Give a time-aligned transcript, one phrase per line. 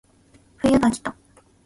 [0.57, 1.15] 冬がきた